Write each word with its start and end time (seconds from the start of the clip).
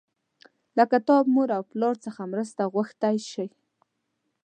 له 0.77 0.83
کتاب، 0.91 1.23
مور 1.33 1.49
او 1.57 1.63
پلار 1.71 1.95
څخه 2.05 2.21
مرسته 2.33 2.61
غوښتی 2.73 3.15
شئ. 3.31 3.49